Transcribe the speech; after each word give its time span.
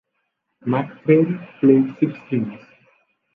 McCrary 0.65 1.47
played 1.59 1.95
six 1.99 2.17
games. 2.31 2.57